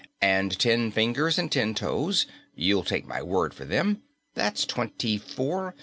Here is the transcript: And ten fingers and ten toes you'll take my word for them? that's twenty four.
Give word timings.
And 0.23 0.57
ten 0.57 0.89
fingers 0.89 1.37
and 1.37 1.51
ten 1.51 1.75
toes 1.75 2.25
you'll 2.55 2.83
take 2.83 3.05
my 3.05 3.21
word 3.21 3.53
for 3.53 3.65
them? 3.65 4.01
that's 4.33 4.65
twenty 4.65 5.19
four. 5.19 5.75